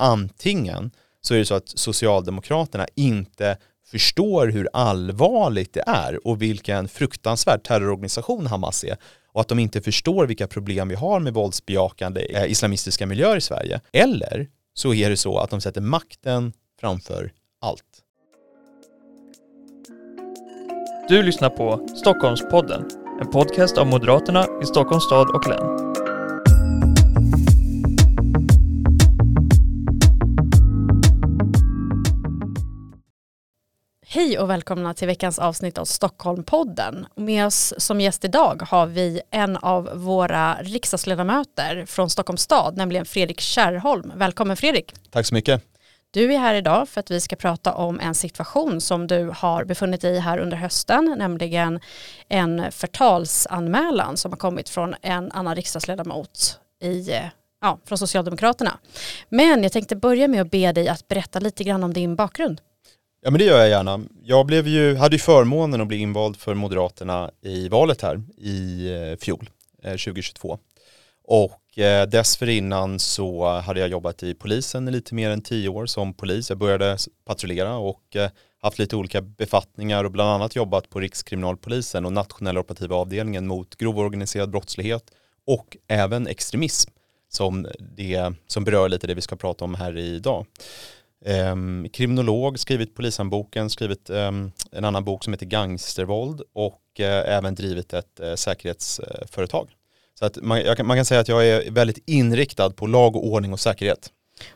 [0.00, 0.90] antingen
[1.20, 3.56] så är det så att Socialdemokraterna inte
[3.90, 8.96] förstår hur allvarligt det är och vilken fruktansvärd terrororganisation Hamas är
[9.32, 13.40] och att de inte förstår vilka problem vi har med våldsbejakande eh, islamistiska miljöer i
[13.40, 13.80] Sverige.
[13.92, 17.84] Eller så är det så att de sätter makten framför allt.
[21.08, 22.84] Du lyssnar på Stockholmspodden,
[23.20, 26.09] en podcast av Moderaterna i Stockholms stad och län.
[34.12, 37.06] Hej och välkomna till veckans avsnitt av Stockholmpodden.
[37.16, 43.04] Med oss som gäst idag har vi en av våra riksdagsledamöter från Stockholms stad, nämligen
[43.04, 44.12] Fredrik Kärrholm.
[44.16, 44.94] Välkommen Fredrik.
[45.10, 45.62] Tack så mycket.
[46.10, 49.64] Du är här idag för att vi ska prata om en situation som du har
[49.64, 51.80] befunnit dig i här under hösten, nämligen
[52.28, 57.10] en förtalsanmälan som har kommit från en annan riksdagsledamot i
[57.60, 58.78] ja, från Socialdemokraterna.
[59.28, 62.60] Men jag tänkte börja med att be dig att berätta lite grann om din bakgrund.
[63.22, 64.00] Ja men det gör jag gärna.
[64.22, 68.86] Jag blev ju, hade ju förmånen att bli invald för Moderaterna i valet här i
[68.92, 69.50] eh, fjol,
[69.82, 70.58] eh, 2022.
[71.24, 75.86] Och eh, dessförinnan så hade jag jobbat i polisen i lite mer än tio år
[75.86, 76.48] som polis.
[76.48, 78.16] Jag började patrullera och
[78.62, 83.76] haft lite olika befattningar och bland annat jobbat på Rikskriminalpolisen och nationella operativa avdelningen mot
[83.76, 85.10] grov organiserad brottslighet
[85.46, 86.90] och även extremism
[87.28, 90.46] som, det, som berör lite det vi ska prata om här idag.
[91.24, 97.54] Um, kriminolog, skrivit Polishandboken, skrivit um, en annan bok som heter Gangstervåld och uh, även
[97.54, 99.68] drivit ett uh, säkerhetsföretag.
[100.18, 103.26] Så att man, kan, man kan säga att jag är väldigt inriktad på lag och
[103.26, 104.10] ordning och säkerhet.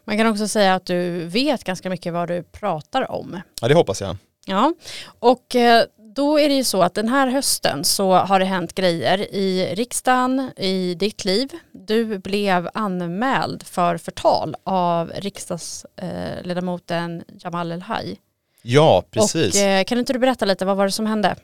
[0.04, 3.40] Man kan också säga att du vet ganska mycket vad du pratar om.
[3.60, 4.16] Ja, det hoppas jag.
[4.46, 4.74] Ja,
[5.18, 8.74] och eh, då är det ju så att den här hösten så har det hänt
[8.74, 11.48] grejer i riksdagen, i ditt liv.
[11.72, 18.16] Du blev anmäld för förtal av riksdagsledamoten Jamal El-Haj.
[18.62, 19.54] Ja, precis.
[19.54, 21.36] Och, eh, kan inte du berätta lite, vad var det som hände?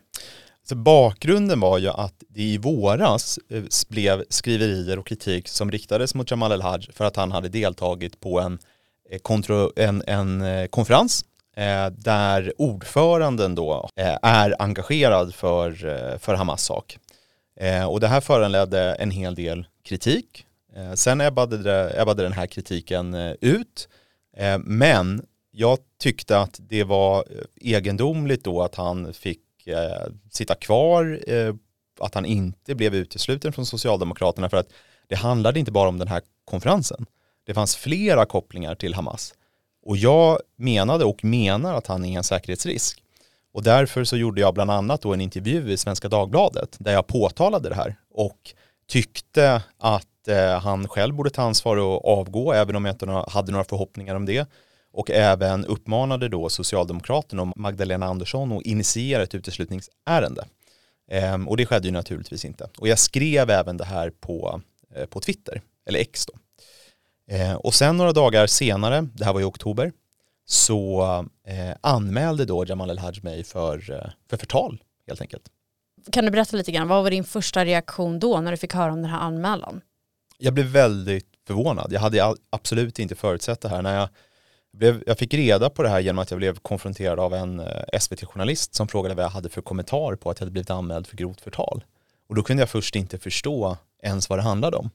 [0.69, 6.14] Så bakgrunden var ju att det i våras eh, blev skriverier och kritik som riktades
[6.14, 8.59] mot Jamal El-Haj för att han hade deltagit på en,
[9.77, 16.62] en, en konferens eh, Eh, där ordföranden då eh, är engagerad för, eh, för Hamas
[16.64, 16.98] sak.
[17.56, 20.46] Eh, och det här föranledde en hel del kritik.
[20.77, 23.88] Eh, sen ebbade, det, ebbade den här kritiken eh, ut.
[24.36, 29.40] Eh, men jag tyckte att det var eh, egendomligt då att han fick
[30.30, 31.20] sitta kvar,
[32.00, 34.72] att han inte blev utesluten från Socialdemokraterna för att
[35.08, 37.06] det handlade inte bara om den här konferensen.
[37.46, 39.34] Det fanns flera kopplingar till Hamas.
[39.83, 43.02] Och jag menade och menar att han är en säkerhetsrisk.
[43.52, 47.07] Och därför så gjorde jag bland annat då en intervju i Svenska Dagbladet där jag
[47.07, 48.55] påtalade det här och
[48.89, 53.52] tyckte att eh, han själv borde ta ansvar och avgå även om jag inte hade
[53.52, 54.48] några förhoppningar om det
[54.92, 60.45] och även uppmanade då Socialdemokraterna och Magdalena Andersson att initiera ett uteslutningsärende.
[61.11, 62.68] Ehm, och det skedde ju naturligtvis inte.
[62.79, 64.61] Och jag skrev även det här på,
[64.95, 66.33] eh, på Twitter, eller X då.
[67.30, 69.92] Eh, och sen några dagar senare, det här var i oktober,
[70.46, 71.02] så
[71.46, 75.42] eh, anmälde då Jamal El-Haj mig för, eh, för förtal helt enkelt.
[76.13, 78.92] Kan du berätta lite grann, vad var din första reaktion då när du fick höra
[78.92, 79.80] om den här anmälan?
[80.39, 81.92] Jag blev väldigt förvånad.
[81.92, 83.83] Jag hade absolut inte förutsett det här.
[83.83, 84.08] När jag,
[84.73, 87.98] blev, jag fick reda på det här genom att jag blev konfronterad av en eh,
[88.01, 91.17] SVT-journalist som frågade vad jag hade för kommentar på att jag hade blivit anmäld för
[91.17, 91.85] grovt förtal.
[92.29, 94.91] Och då kunde jag först inte förstå ens vad det handlade om.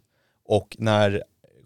[0.46, 1.24] Och när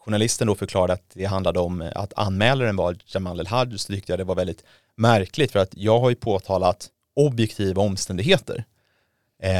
[0.10, 4.12] journalisten då förklarade att det handlade om eh, att anmälaren var Jamal El-Haj så tyckte
[4.12, 4.64] jag det var väldigt
[4.96, 8.64] märkligt för att jag har ju påtalat objektiva omständigheter.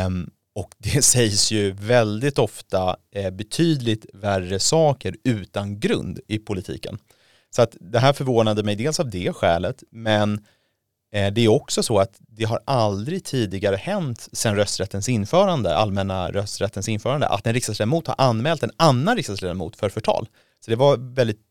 [0.06, 6.98] Um, och det sägs ju väldigt ofta eh, betydligt värre saker utan grund i politiken.
[7.56, 10.46] Så att det här förvånade mig dels av det skälet, men
[11.12, 16.32] Eh, det är också så att det har aldrig tidigare hänt sedan rösträttens införande, allmänna
[16.32, 20.28] rösträttens införande, att en riksdagsledamot har anmält en annan riksdagsledamot för förtal.
[20.66, 21.46] Så det var väldigt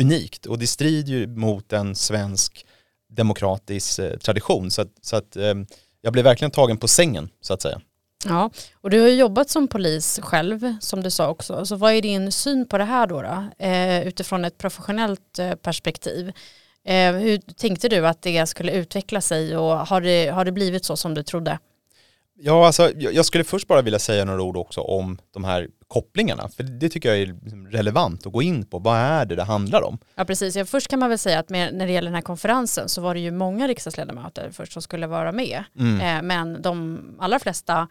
[0.00, 2.66] unikt och det strider ju mot en svensk
[3.12, 4.70] demokratisk eh, tradition.
[4.70, 5.54] Så att, så att eh,
[6.00, 7.80] jag blev verkligen tagen på sängen så att säga.
[8.26, 8.50] Ja,
[8.80, 11.66] och du har ju jobbat som polis själv som du sa också.
[11.66, 13.64] Så vad är din syn på det här då, då?
[13.64, 16.32] Eh, utifrån ett professionellt perspektiv?
[16.86, 20.84] Eh, hur tänkte du att det skulle utveckla sig och har det, har det blivit
[20.84, 21.58] så som du trodde?
[22.36, 26.48] Ja, alltså, jag skulle först bara vilja säga några ord också om de här kopplingarna,
[26.48, 28.78] för det tycker jag är liksom relevant att gå in på.
[28.78, 29.98] Vad är det det handlar om?
[30.14, 30.56] Ja, precis.
[30.56, 33.00] Ja, först kan man väl säga att med, när det gäller den här konferensen så
[33.00, 36.00] var det ju många riksdagsledamöter först som skulle vara med, mm.
[36.00, 37.88] eh, men de allra flesta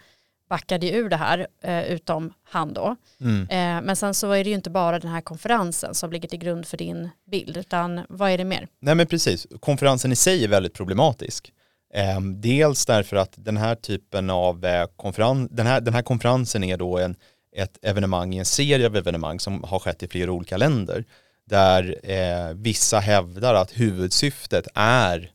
[0.50, 2.95] backade ur det här, eh, utom han då.
[3.22, 3.42] Mm.
[3.42, 6.40] Eh, men sen så är det ju inte bara den här konferensen som ligger till
[6.40, 8.68] grund för din bild, utan vad är det mer?
[8.81, 11.54] Nej men precis, konferensen i sig är väldigt problematisk.
[11.94, 16.63] Eh, dels därför att den här typen av eh, konferens, den här, den här konferensen
[16.63, 17.16] är då en,
[17.56, 21.06] ett evenemang i en serie av evenemang som har skett i flera olika länder.
[21.46, 25.31] Där eh, vissa hävdar att huvudsyftet är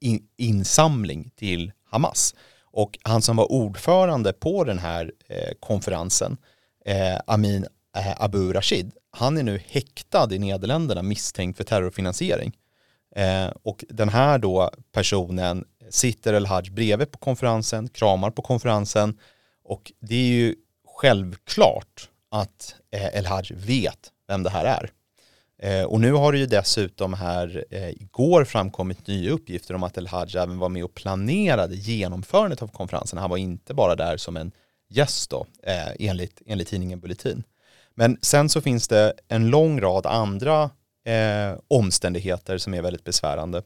[0.00, 2.34] in, insamling till Hamas.
[2.72, 6.36] Och han som var ordförande på den här eh, konferensen,
[6.84, 12.52] eh, Amin eh, Abu Rashid, han är nu häktad i Nederländerna misstänkt för terrorfinansiering.
[13.16, 19.18] Eh, och den här då personen sitter El-Haj bredvid på konferensen, kramar på konferensen
[19.64, 20.54] och det är ju
[21.00, 24.90] självklart att eh, El-Haj vet vem det här är.
[25.62, 29.98] Eh, och nu har det ju dessutom här eh, igår framkommit nya uppgifter om att
[29.98, 33.18] El-Haj även var med och planerade genomförandet av konferensen.
[33.18, 34.52] Han var inte bara där som en
[34.88, 37.42] gäst då, eh, enligt, enligt tidningen Bulletin.
[37.94, 40.70] Men sen så finns det en lång rad andra
[41.06, 43.62] eh, omständigheter som är väldigt besvärande.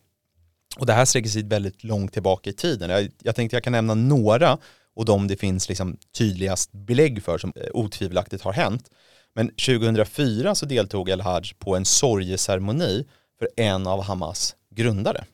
[0.78, 2.90] Och det här sträcker sig väldigt långt tillbaka i tiden.
[2.90, 4.58] Jag, jag tänkte jag kan nämna några
[4.96, 8.90] och de det finns liksom tydligast belägg för som eh, otvivelaktigt har hänt.
[9.34, 13.04] Men 2004 så deltog El-Haj på en sorgeceremoni
[13.38, 15.24] för en av Hamas grundare.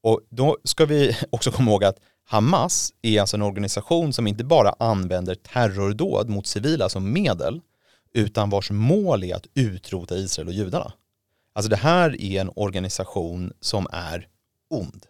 [0.00, 4.44] Och då ska vi också komma ihåg att Hamas är alltså en organisation som inte
[4.44, 7.60] bara använder terrordåd mot civila som medel,
[8.14, 10.92] utan vars mål är att utrota Israel och judarna.
[11.52, 14.26] Alltså det här är en organisation som är
[14.70, 15.06] ond.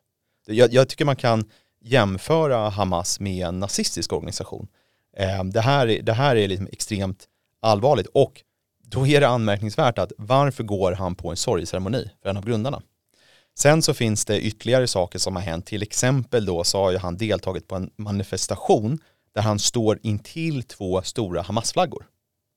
[0.47, 1.45] Jag, jag tycker man kan
[1.81, 4.69] jämföra Hamas med en nazistisk organisation.
[5.17, 7.29] Eh, det här, det här är liksom extremt
[7.61, 8.43] allvarligt och
[8.85, 12.83] då är det anmärkningsvärt att varför går han på en sorgceremoni för en av grundarna?
[13.59, 16.99] Sen så finns det ytterligare saker som har hänt, till exempel då så har ju
[16.99, 18.99] han deltagit på en manifestation
[19.35, 22.07] där han står intill två stora Hamasflaggor.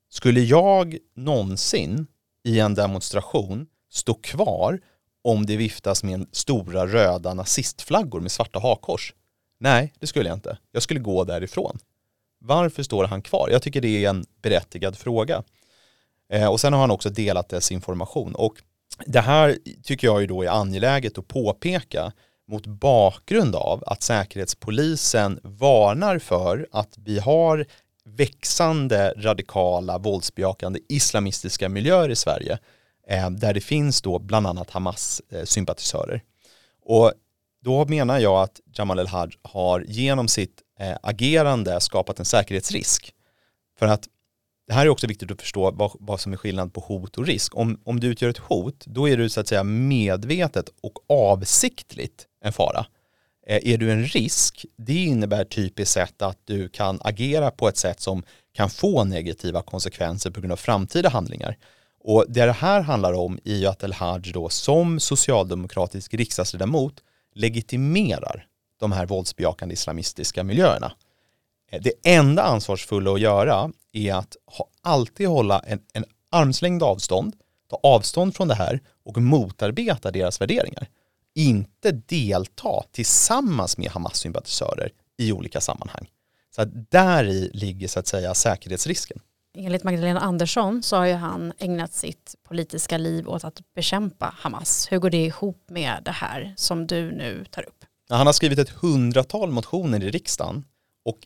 [0.09, 2.07] Skulle jag någonsin
[2.43, 4.79] i en demonstration stå kvar
[5.23, 9.13] om det viftas med stora röda nazistflaggor med svarta hakkors?
[9.59, 10.57] Nej, det skulle jag inte.
[10.71, 11.79] Jag skulle gå därifrån.
[12.43, 13.49] Varför står han kvar?
[13.51, 15.43] Jag tycker det är en berättigad fråga.
[16.29, 18.35] Eh, och sen har han också delat desinformation.
[18.35, 18.53] Och
[19.05, 22.11] det här tycker jag ju då är angeläget att påpeka
[22.47, 27.65] mot bakgrund av att Säkerhetspolisen varnar för att vi har
[28.05, 32.59] växande radikala våldsbejakande islamistiska miljöer i Sverige
[33.07, 36.21] eh, där det finns då bland annat Hamas-sympatisörer.
[36.85, 37.13] Och
[37.63, 43.13] då menar jag att Jamal El-Haj har genom sitt eh, agerande skapat en säkerhetsrisk.
[43.79, 44.07] För att
[44.67, 47.25] det här är också viktigt att förstå vad, vad som är skillnad på hot och
[47.25, 47.55] risk.
[47.55, 52.25] Om, om du utgör ett hot, då är du så att säga medvetet och avsiktligt
[52.43, 52.85] en fara.
[53.47, 57.77] Eh, är du en risk, det innebär typiskt sett att du kan agera på ett
[57.77, 58.23] sätt som
[58.53, 61.57] kan få negativa konsekvenser på grund av framtida handlingar.
[62.03, 66.93] Och det det här handlar om är ju att El-Haj då som socialdemokratisk riksdagsledamot
[67.35, 68.47] legitimerar
[68.81, 70.91] de här våldsbejakande islamistiska miljöerna.
[71.71, 77.35] Eh, det enda ansvarsfulla att göra är att ha, alltid hålla en, en armslängd avstånd,
[77.69, 80.87] ta avstånd från det här och motarbeta deras värderingar.
[81.35, 86.09] Inte delta tillsammans med Hamas-sympatisörer i olika sammanhang.
[86.55, 89.19] Så att där i ligger så att säga säkerhetsrisken.
[89.57, 94.91] Enligt Magdalena Andersson så har ju han ägnat sitt politiska liv åt att bekämpa Hamas.
[94.91, 97.80] Hur går det ihop med det här som du nu tar upp?
[98.17, 100.65] Han har skrivit ett hundratal motioner i riksdagen
[101.05, 101.17] och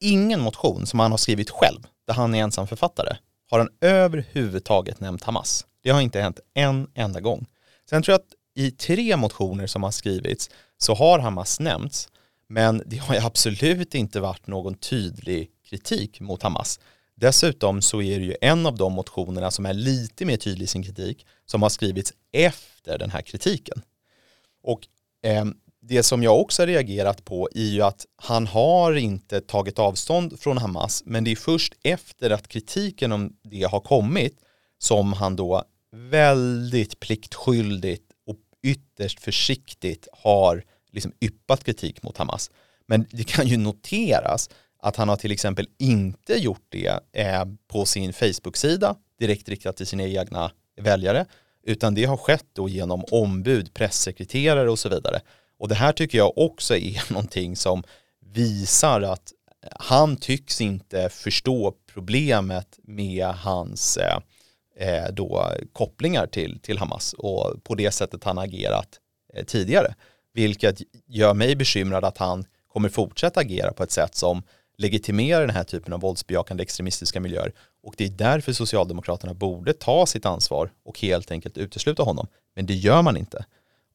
[0.00, 3.16] ingen motion som han har skrivit själv, där han är ensam författare,
[3.50, 5.66] har han överhuvudtaget nämnt Hamas.
[5.82, 7.46] Det har inte hänt en enda gång.
[7.90, 12.08] Sen tror jag att i tre motioner som har skrivits så har Hamas nämnts,
[12.48, 16.80] men det har ju absolut inte varit någon tydlig kritik mot Hamas.
[17.14, 20.66] Dessutom så är det ju en av de motionerna som är lite mer tydlig i
[20.66, 23.82] sin kritik som har skrivits efter den här kritiken.
[24.62, 24.80] Och
[25.22, 25.44] eh,
[25.80, 30.40] det som jag också har reagerat på är ju att han har inte tagit avstånd
[30.40, 34.38] från Hamas men det är först efter att kritiken om det har kommit
[34.78, 42.50] som han då väldigt pliktskyldigt och ytterst försiktigt har liksom yppat kritik mot Hamas.
[42.86, 44.50] Men det kan ju noteras
[44.82, 49.86] att han har till exempel inte gjort det eh, på sin Facebook-sida direkt riktat till
[49.86, 51.26] sina egna väljare
[51.62, 55.20] utan det har skett då genom ombud, pressekreterare och så vidare.
[55.58, 57.82] Och det här tycker jag också är någonting som
[58.20, 59.32] visar att
[59.72, 64.18] han tycks inte förstå problemet med hans eh,
[64.76, 68.88] eh, då, kopplingar till, till Hamas och på det sättet han agerat
[69.34, 69.94] eh, tidigare.
[70.34, 74.42] Vilket gör mig bekymrad att han kommer fortsätta agera på ett sätt som
[74.76, 77.52] legitimerar den här typen av våldsbejakande extremistiska miljöer.
[77.82, 82.26] Och det är därför Socialdemokraterna borde ta sitt ansvar och helt enkelt utesluta honom.
[82.54, 83.44] Men det gör man inte.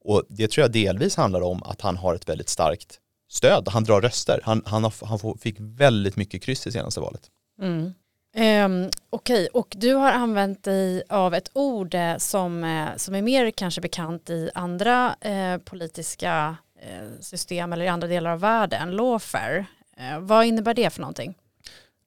[0.03, 3.67] Och det tror jag delvis handlar om att han har ett väldigt starkt stöd.
[3.67, 4.41] Han drar röster.
[4.43, 7.21] Han, han, har, han fick väldigt mycket kryss i senaste valet.
[7.61, 7.93] Mm.
[8.35, 9.47] Um, Okej, okay.
[9.47, 13.81] och du har använt dig av ett ord eh, som, eh, som är mer kanske
[13.81, 19.65] bekant i andra eh, politiska eh, system eller i andra delar av världen, lawfare.
[19.97, 21.35] Eh, vad innebär det för någonting?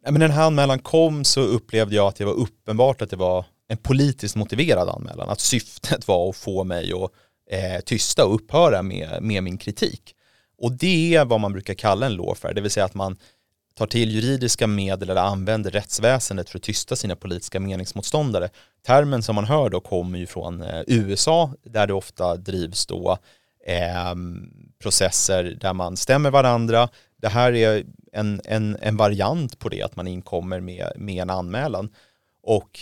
[0.04, 3.10] Ja, men när den här anmälan kom så upplevde jag att det var uppenbart att
[3.10, 5.28] det var en politiskt motiverad anmälan.
[5.28, 7.10] Att syftet var att få mig att
[7.50, 10.14] eh, tysta och upphöra med, med min kritik.
[10.58, 13.16] Och det är vad man brukar kalla en lawfare, det vill säga att man
[13.74, 18.48] tar till juridiska medel eller använder rättsväsendet för att tysta sina politiska meningsmotståndare.
[18.86, 23.18] Termen som man hör då kommer ju från eh, USA där det ofta drivs då
[23.66, 24.14] eh,
[24.82, 26.88] processer där man stämmer varandra.
[27.16, 31.30] Det här är en, en, en variant på det, att man inkommer med, med en
[31.30, 31.90] anmälan.
[32.42, 32.80] Och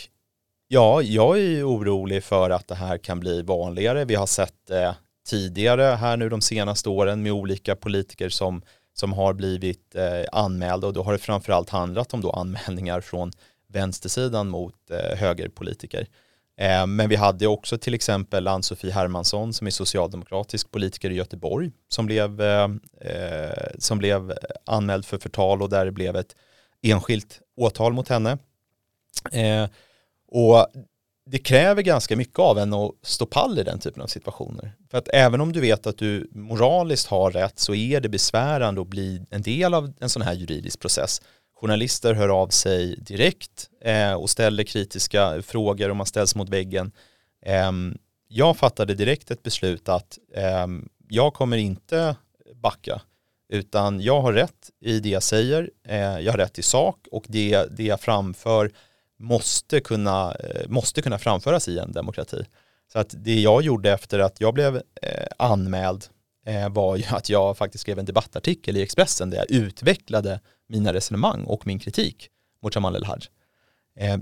[0.69, 4.05] ja, jag är orolig för att det här kan bli vanligare.
[4.05, 4.93] Vi har sett eh,
[5.27, 8.63] tidigare här nu de senaste åren med olika politiker som
[8.95, 13.33] som har blivit eh, anmälda och då har det framförallt handlat om då anmälningar från
[13.69, 16.07] vänstersidan mot eh, högerpolitiker.
[16.57, 21.71] Eh, men vi hade också till exempel Ann-Sofie Hermansson som är socialdemokratisk politiker i Göteborg
[21.89, 22.69] som blev, eh,
[23.01, 24.33] eh som blev
[24.67, 26.37] anmäld för förtal och där det blev ett
[26.83, 28.39] enskilt åtal mot henne.
[29.33, 29.69] Eh,
[30.29, 30.67] och
[31.31, 34.73] det kräver ganska mycket av en att stå pall i den typen av situationer.
[34.91, 38.81] För att även om du vet att du moraliskt har rätt så är det besvärande
[38.81, 41.23] att bli en del av en sån här juridisk process.
[41.61, 46.93] Journalister hör av sig direkt eh, och ställer kritiska frågor och man ställs mot väggen.
[47.47, 47.73] Eh,
[48.29, 50.67] jag fattade direkt ett beslut att eh,
[51.09, 52.17] jag kommer inte
[52.63, 53.01] backa
[53.49, 57.25] utan jag har rätt i det jag säger, eh, jag har rätt i sak och
[57.29, 58.71] det, det jag framför
[59.19, 62.45] måste kunna, eh, måste kunna framföras i en demokrati.
[62.93, 66.05] Så att det jag gjorde efter att jag blev eh, anmäld
[66.47, 70.93] eh, var ju att jag faktiskt skrev en debattartikel i Expressen där jag utvecklade mina
[70.93, 72.29] resonemang och min kritik
[72.63, 73.21] mot Jamal El-Haj.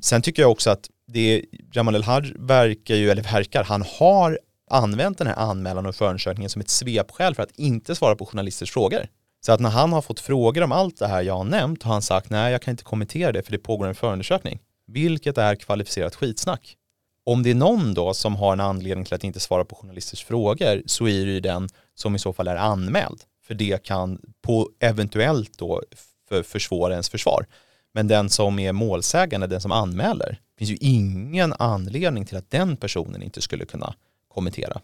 [0.02, 4.38] sen tycker jag också att det Jamal El-Haj verkar ju, eller verkar, han har
[4.70, 8.72] använt den här anmälan och förundersökningen som ett svepskäl för att inte svara på journalisters
[8.72, 9.06] frågor.
[9.46, 11.92] Så att när han har fått frågor om allt det här jag har nämnt har
[11.92, 14.60] han sagt nej jag kan inte kommentera det för det pågår en förundersökning
[14.92, 16.76] vilket är kvalificerat skitsnack.
[17.24, 20.24] Om det är någon då som har en anledning till att inte svara på journalisters
[20.24, 23.20] frågor så är det ju den som i så fall är anmäld.
[23.46, 25.82] För det kan på eventuellt då
[26.28, 27.46] för försvåra ens försvar.
[27.94, 32.76] Men den som är målsägande, den som anmäler, finns ju ingen anledning till att den
[32.76, 33.94] personen inte skulle kunna
[34.28, 34.80] kommentera.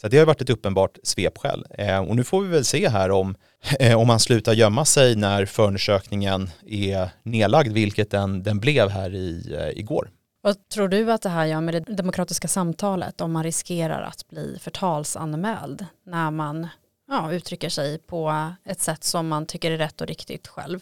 [0.00, 1.66] Så det har varit ett uppenbart svepskäl.
[1.70, 3.34] Eh, och nu får vi väl se här om,
[3.80, 9.14] eh, om han slutar gömma sig när förundersökningen är nedlagd, vilket den, den blev här
[9.14, 10.10] i, eh, igår.
[10.42, 14.28] Vad tror du att det här gör med det demokratiska samtalet om man riskerar att
[14.28, 16.68] bli förtalsanmäld när man
[17.08, 20.80] ja, uttrycker sig på ett sätt som man tycker är rätt och riktigt själv?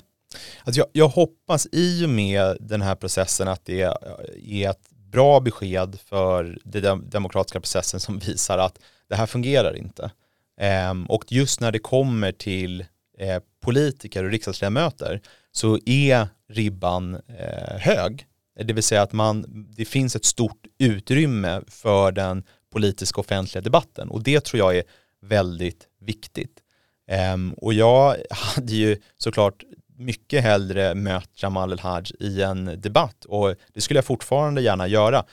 [0.64, 5.40] Alltså jag, jag hoppas i och med den här processen att det är ett bra
[5.40, 10.10] besked för den demokratiska processen som visar att det här fungerar inte.
[10.60, 12.84] Ehm, och just när det kommer till
[13.18, 15.20] eh, politiker och riksdagsledamöter
[15.52, 18.26] så är ribban eh, hög.
[18.64, 24.08] Det vill säga att man, det finns ett stort utrymme för den politiska offentliga debatten
[24.08, 24.84] och det tror jag är
[25.22, 26.58] väldigt viktigt.
[27.08, 29.64] Ehm, och jag hade ju såklart
[29.96, 35.24] mycket hellre mött Jamal El-Haj i en debatt och det skulle jag fortfarande gärna göra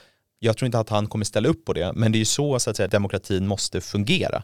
[0.45, 2.59] jag tror inte att han kommer ställa upp på det, men det är ju så,
[2.59, 4.43] så att säga, demokratin måste fungera.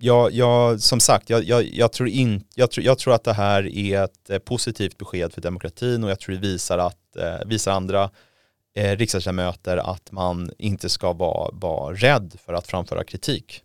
[0.00, 3.32] Jag, jag, som sagt, jag, jag, jag tror in, jag, tror, jag tror att det
[3.32, 7.46] här är ett eh, positivt besked för demokratin och jag tror det visar, att, eh,
[7.46, 8.10] visar andra
[8.76, 13.62] eh, riksdagsledamöter att man inte ska vara, vara rädd för att framföra kritik.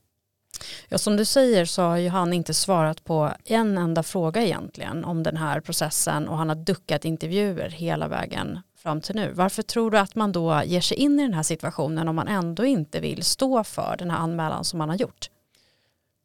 [0.89, 5.05] Ja, som du säger så har ju han inte svarat på en enda fråga egentligen
[5.05, 9.31] om den här processen och han har duckat intervjuer hela vägen fram till nu.
[9.33, 12.27] Varför tror du att man då ger sig in i den här situationen om man
[12.27, 15.29] ändå inte vill stå för den här anmälan som man har gjort?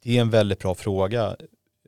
[0.03, 1.37] Det är en väldigt bra fråga.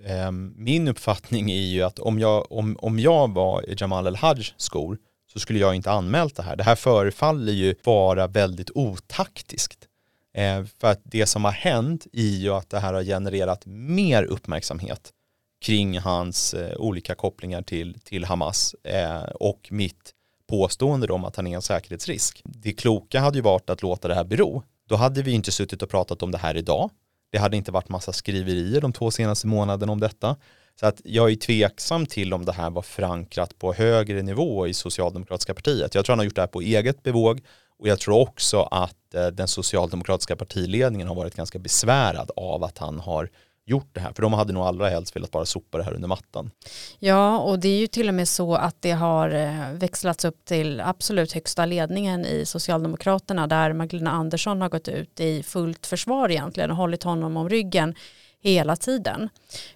[0.04, 4.54] Ehm, min uppfattning är ju att om jag, om, om jag var i Jamal El-Hajs
[4.56, 4.98] skor
[5.32, 6.56] så skulle jag inte anmält det här.
[6.56, 9.88] Det här förefaller ju vara väldigt otaktiskt.
[10.34, 14.22] Ehm, för att det som har hänt är ju att det här har genererat mer
[14.22, 15.12] uppmärksamhet
[15.60, 20.14] kring hans eh, olika kopplingar till, till Hamas eh, och mitt
[20.50, 22.42] påstående om att han är en säkerhetsrisk.
[22.44, 24.62] Det kloka hade ju varit att låta det här bero.
[24.88, 26.90] Då hade vi inte suttit och pratat om det här idag.
[27.32, 30.36] Det hade inte varit massa skriverier de två senaste månaderna om detta.
[30.80, 34.74] Så att jag är tveksam till om det här var förankrat på högre nivå i
[34.74, 35.94] socialdemokratiska partiet.
[35.94, 37.40] Jag tror han har gjort det här på eget bevåg
[37.78, 42.78] och jag tror också att eh, den socialdemokratiska partiledningen har varit ganska besvärad av att
[42.78, 43.30] han har
[43.66, 44.12] gjort det här.
[44.12, 46.50] För de hade nog allra helst velat bara sopa det här under mattan.
[46.98, 50.44] Ja, och det är ju till och med så att det har eh, växlats upp
[50.44, 56.30] till absolut högsta ledningen i Socialdemokraterna där Magdalena Andersson har gått ut i fullt försvar
[56.30, 57.94] egentligen och hållit honom om ryggen
[58.42, 59.28] hela tiden.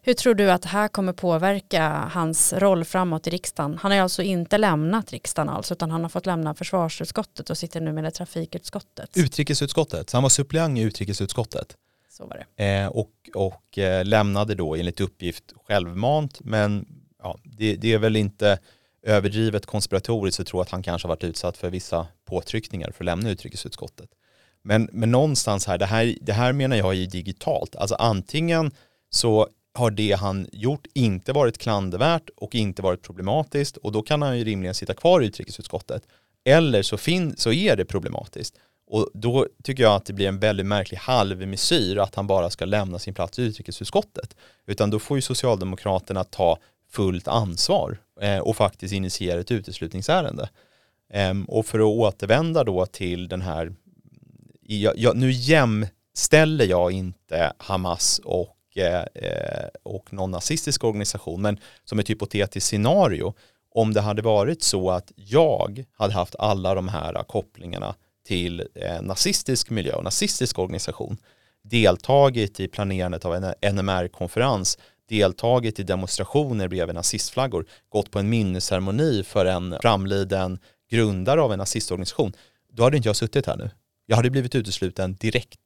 [0.02, 3.78] Hur tror du att det här kommer påverka hans roll framåt i riksdagen?
[3.82, 7.80] Han har alltså inte lämnat riksdagen alls utan han har fått lämna försvarsutskottet och sitter
[7.80, 9.16] nu med trafikutskottet.
[9.16, 11.76] Utrikesutskottet, så han var suppleant i utrikesutskottet.
[12.16, 12.64] Så var det.
[12.64, 16.86] Eh, och och eh, lämnade då enligt uppgift självmant men
[17.22, 18.58] ja, det, det är väl inte
[19.02, 23.06] överdrivet konspiratoriskt att tro att han kanske har varit utsatt för vissa påtryckningar för att
[23.06, 24.10] lämna utrikesutskottet.
[24.62, 27.76] Men, men någonstans här, det här, det här menar jag är digitalt.
[27.76, 28.70] Alltså antingen
[29.10, 34.22] så har det han gjort inte varit klandervärt och inte varit problematiskt och då kan
[34.22, 36.02] han ju rimligen sitta kvar i utrikesutskottet.
[36.44, 38.56] Eller så, fin, så är det problematiskt.
[38.94, 42.64] Och då tycker jag att det blir en väldigt märklig halvmesyr att han bara ska
[42.64, 44.36] lämna sin plats i utrikesutskottet.
[44.66, 46.58] Utan då får ju Socialdemokraterna ta
[46.90, 50.48] fullt ansvar eh, och faktiskt initiera ett uteslutningsärende.
[51.12, 53.72] Eh, och för att återvända då till den här
[54.60, 61.58] jag, jag, nu jämställer jag inte Hamas och, eh, eh, och någon nazistisk organisation, men
[61.84, 63.34] som ett hypotetiskt scenario,
[63.70, 69.02] om det hade varit så att jag hade haft alla de här kopplingarna till eh,
[69.02, 71.16] nazistisk miljö och nazistisk organisation,
[71.62, 74.78] deltagit i planerandet av en NMR-konferens,
[75.08, 80.58] deltagit i demonstrationer bredvid nazistflaggor, gått på en minnesceremoni för en framliden
[80.90, 82.32] grundare av en nazistorganisation,
[82.72, 83.70] då hade inte jag suttit här nu.
[84.06, 85.60] Jag hade blivit utesluten direkt.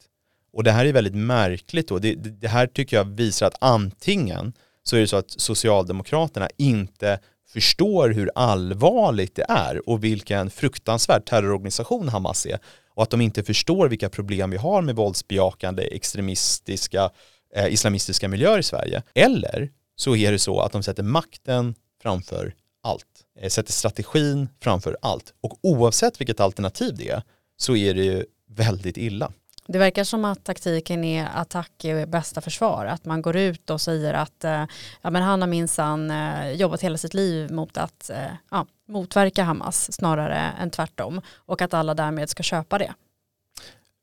[0.52, 1.98] Och det här är väldigt märkligt då.
[1.98, 6.48] Det, det, det, här tycker jag visar att antingen så är det så att Socialdemokraterna
[6.56, 12.58] inte förstår hur allvarligt det är och vilken fruktansvärd terrororganisation Hamas är
[12.94, 17.10] och att de inte förstår vilka problem vi har med våldsbejakande extremistiska
[17.54, 19.02] eh, islamistiska miljöer i Sverige.
[19.14, 23.04] Eller så är det så att de sätter makten framför allt,
[23.40, 27.22] eh, sätter strategin framför allt och oavsett vilket alternativ det är
[27.56, 29.32] så är det ju väldigt illa.
[29.72, 32.86] Det verkar som att taktiken är attack är bästa försvar.
[32.86, 34.64] Att man går ut och säger att eh,
[35.02, 38.16] ja, men han har minsann eh, jobbat hela sitt liv mot att eh,
[38.50, 41.20] ja, motverka Hamas snarare än tvärtom.
[41.36, 42.94] Och att alla därmed ska köpa det.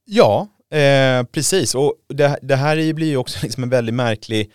[0.05, 1.75] Ja, eh, precis.
[1.75, 4.51] Och det, det här blir ju också liksom en väldigt märklig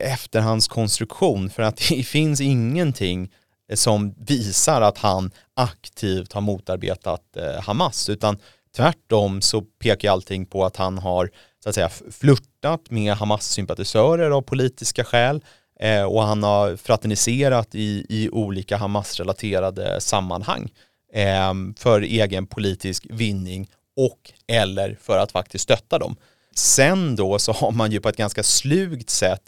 [0.00, 1.50] efterhandskonstruktion.
[1.50, 3.32] För att det finns ingenting
[3.74, 8.38] som visar att han aktivt har motarbetat eh, Hamas utan
[8.76, 11.30] tvärtom så pekar allting på att han har
[11.62, 15.44] så att säga flörtat med Hamas-sympatisörer av politiska skäl
[15.80, 20.72] eh, och han har fraterniserat i, i olika Hamas-relaterade sammanhang
[21.12, 26.16] eh, för egen politisk vinning och eller för att faktiskt stötta dem.
[26.54, 29.42] Sen då så har man ju på ett ganska slugt sätt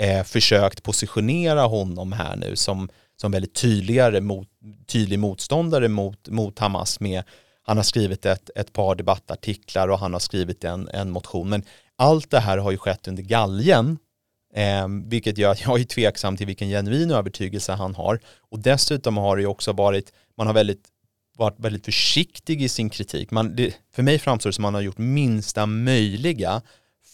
[0.00, 2.88] eh, försökt positionera honom här nu som
[3.20, 4.48] som väldigt tydligare mot,
[4.86, 7.22] tydlig motståndare mot, mot Hamas med
[7.68, 11.48] han har skrivit ett, ett par debattartiklar och han har skrivit en, en motion.
[11.48, 11.62] Men
[11.96, 13.98] allt det här har ju skett under galgen,
[14.54, 18.20] eh, vilket gör att jag är tveksam till vilken genuin övertygelse han har.
[18.38, 20.88] Och dessutom har det ju också varit, man har väldigt,
[21.38, 23.30] varit väldigt försiktig i sin kritik.
[23.30, 26.62] Man, det, för mig framstår det som att man har gjort minsta möjliga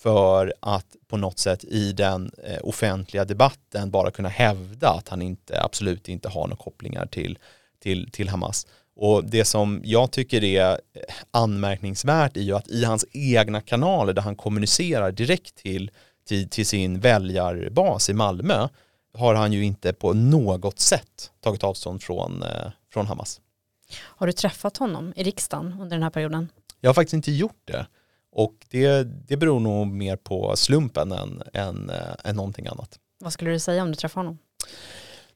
[0.02, 5.22] för att på något sätt i den eh, offentliga debatten bara kunna hävda att han
[5.22, 7.38] inte, absolut inte har några kopplingar till,
[7.82, 8.66] till, till Hamas.
[8.96, 10.78] Och det som jag tycker är eh,
[11.30, 15.90] anmärkningsvärt är ju att i hans egna kanaler där han kommunicerar direkt till,
[16.28, 18.68] till, till sin väljarbas i Malmö
[19.14, 23.40] har han ju inte på något sätt tagit avstånd från, eh, från Hamas.
[24.00, 26.48] Har du träffat honom i riksdagen under den här perioden?
[26.80, 27.86] Jag har faktiskt inte gjort det.
[28.32, 32.98] Och det, det beror nog mer på slumpen än, än, äh, än någonting annat.
[33.18, 34.38] Vad skulle du säga om du träffar honom?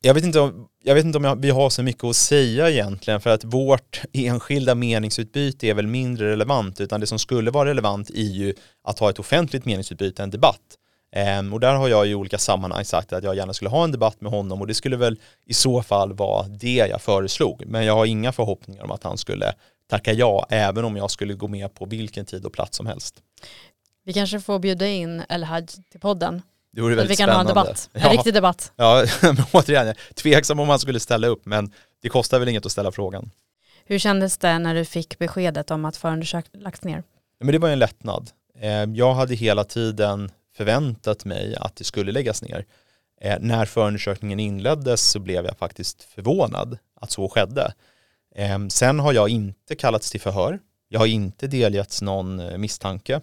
[0.01, 2.71] Jag vet inte om, jag vet inte om jag, vi har så mycket att säga
[2.71, 7.69] egentligen för att vårt enskilda meningsutbyte är väl mindre relevant utan det som skulle vara
[7.69, 10.79] relevant är ju att ha ett offentligt meningsutbyte, en debatt.
[11.13, 13.93] Ehm, och där har jag i olika sammanhang sagt att jag gärna skulle ha en
[13.93, 17.63] debatt med honom och det skulle väl i så fall vara det jag föreslog.
[17.67, 19.53] Men jag har inga förhoppningar om att han skulle
[19.91, 23.23] tacka ja, även om jag skulle gå med på vilken tid och plats som helst.
[24.05, 26.43] Vi kanske får bjuda in El-Haj till podden.
[26.79, 27.53] Det vore väldigt vi kan spännande.
[27.53, 28.13] ha en debatt, en ja.
[28.13, 28.73] riktig debatt.
[28.77, 32.73] Ja, men återigen, tveksam om han skulle ställa upp, men det kostar väl inget att
[32.73, 33.31] ställa frågan.
[33.85, 37.03] Hur kändes det när du fick beskedet om att förundersökningen lagts ner?
[37.41, 38.31] Men det var en lättnad.
[38.61, 42.65] Eh, jag hade hela tiden förväntat mig att det skulle läggas ner.
[43.21, 47.73] Eh, när förundersökningen inleddes så blev jag faktiskt förvånad att så skedde.
[48.35, 50.59] Eh, sen har jag inte kallats till förhör.
[50.89, 53.21] Jag har inte delgetts någon misstanke.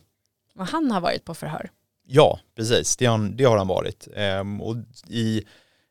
[0.55, 1.69] Och han har varit på förhör?
[2.07, 2.97] Ja, precis.
[2.97, 4.07] Det har, det har han varit.
[4.15, 4.75] Ehm, och
[5.07, 5.43] i,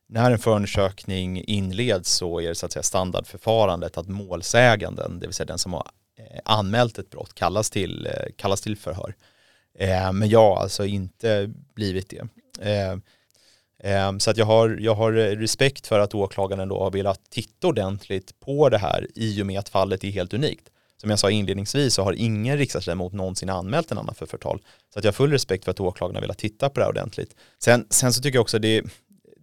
[0.07, 5.35] när en förundersökning inleds så är det så att säga standardförfarandet att målsäganden, det vill
[5.35, 9.15] säga den som har eh, anmält ett brott, kallas till, eh, kallas till förhör.
[9.79, 12.29] Ehm, men jag har alltså inte blivit det.
[12.61, 13.03] Ehm,
[13.79, 17.67] ehm så att jag har, jag har respekt för att åklagaren då har velat titta
[17.67, 20.71] ordentligt på det här i och med att fallet är helt unikt
[21.05, 24.63] som jag sa inledningsvis så har ingen riksdagsledamot någonsin anmält en annan för förtal.
[24.93, 27.37] Så att jag har full respekt för att åklagarna vill titta på det här ordentligt.
[27.59, 28.83] Sen, sen så tycker jag också det,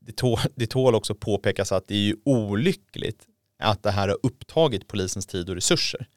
[0.01, 3.25] det, tål, det tål också påpekas att det är ju olyckligt
[3.59, 6.07] att det här har upptagit polisens tid och resurser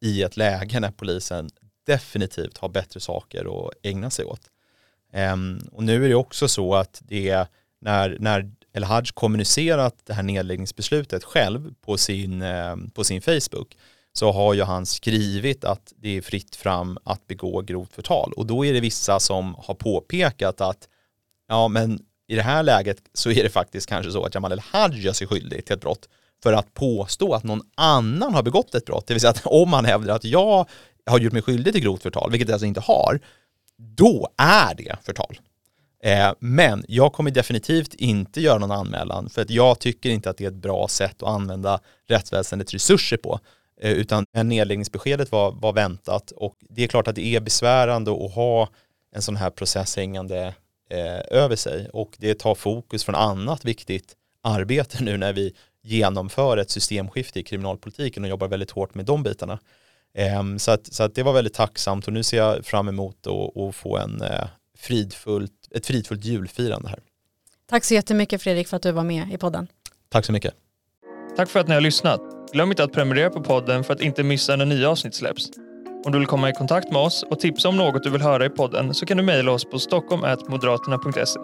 [0.00, 1.50] i ett läge när polisen
[1.86, 4.40] definitivt har bättre saker att ägna sig åt.
[5.32, 7.46] Um, och nu är det också så att det är
[7.80, 13.76] när, när El Haj kommunicerat det här nedläggningsbeslutet själv på sin, um, på sin Facebook
[14.12, 18.46] så har ju han skrivit att det är fritt fram att begå grovt förtal och
[18.46, 20.88] då är det vissa som har påpekat att
[21.48, 25.00] ja men i det här läget så är det faktiskt kanske så att Jamal El-Haj
[25.00, 26.08] gör sig skyldig till ett brott
[26.42, 29.70] för att påstå att någon annan har begått ett brott, det vill säga att om
[29.70, 30.68] man hävdar att jag
[31.06, 33.20] har gjort mig skyldig till grovt förtal, vilket jag alltså inte har,
[33.76, 35.38] då är det förtal.
[36.02, 40.36] Eh, men jag kommer definitivt inte göra någon anmälan för att jag tycker inte att
[40.36, 43.40] det är ett bra sätt att använda rättsväsendets resurser på.
[43.80, 48.34] Eh, utan nedläggningsbeskedet var, var väntat och det är klart att det är besvärande att
[48.34, 48.68] ha
[49.14, 50.54] en sån här process hängande
[50.90, 56.56] eh, över sig och det tar fokus från annat viktigt arbete nu när vi genomför
[56.56, 59.58] ett systemskifte i kriminalpolitiken och jobbar väldigt hårt med de bitarna.
[60.14, 63.26] Eh, så att, så att det var väldigt tacksamt och nu ser jag fram emot
[63.26, 64.46] att få en, eh,
[64.78, 67.00] fridfullt, ett fridfullt julfirande här.
[67.66, 69.68] Tack så jättemycket Fredrik för att du var med i podden.
[70.08, 70.54] Tack så mycket.
[71.36, 72.37] Tack för att ni har lyssnat.
[72.52, 75.50] Glöm inte att prenumerera på podden för att inte missa när nya avsnitt släpps.
[76.04, 78.46] Om du vill komma i kontakt med oss och tipsa om något du vill höra
[78.46, 81.40] i podden så kan du mejla oss på stockholm.moderaterna.se.